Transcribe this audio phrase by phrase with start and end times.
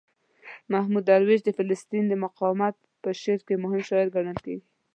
[0.71, 4.65] محمود درویش د فلسطین د مقاومت په شعر کې مهم شاعر ګڼل کیږي.